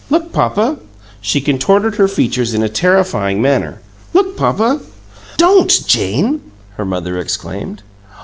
[0.09, 0.77] Look, papa!"
[1.21, 3.81] She contorted her features in a terrifying manner.
[4.15, 4.79] "Look, papa!"
[5.37, 6.41] "Don't, Jane!"
[6.77, 7.83] her mother exclaimed.